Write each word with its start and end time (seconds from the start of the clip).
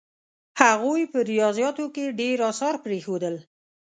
هغوی 0.61 1.01
په 1.11 1.19
ریاضیاتو 1.31 1.85
کې 1.95 2.15
ډېر 2.19 2.37
اثار 2.51 2.75
پرېښودل. 2.85 3.35